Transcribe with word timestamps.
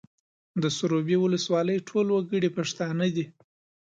د 0.61 0.63
سروبي 0.77 1.17
ولسوالۍ 1.19 1.77
ټول 1.89 2.05
وګړي 2.11 2.49
پښتانه 2.57 3.05
دي 3.15 3.25